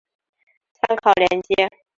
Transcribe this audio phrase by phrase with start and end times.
[0.87, 1.69] 参考连结